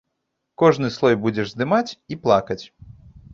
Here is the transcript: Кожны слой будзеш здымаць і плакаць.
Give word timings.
Кожны 0.61 0.89
слой 0.95 1.17
будзеш 1.25 1.47
здымаць 1.51 1.95
і 2.17 2.19
плакаць. 2.25 2.61